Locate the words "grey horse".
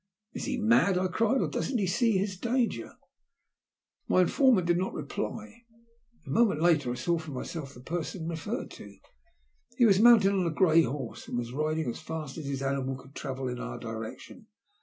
10.49-11.27